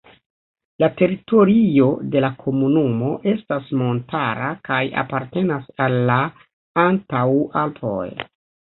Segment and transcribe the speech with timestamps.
[0.83, 6.21] La teritorio de la komunumo estas montara kaj apartenas al la
[6.91, 8.07] Antaŭalpoj.